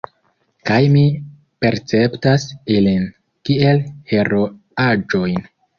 [0.69, 1.03] Kaj mi
[1.65, 3.07] perceptas ilin
[3.51, 5.51] kiel heroaĵojn.